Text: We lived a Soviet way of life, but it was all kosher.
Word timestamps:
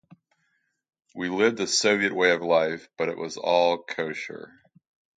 We 1.13 1.29
lived 1.29 1.59
a 1.59 1.67
Soviet 1.67 2.11
way 2.11 2.31
of 2.31 2.41
life, 2.41 2.89
but 2.97 3.09
it 3.09 3.19
was 3.19 3.37
all 3.37 3.83
kosher. 3.83 4.51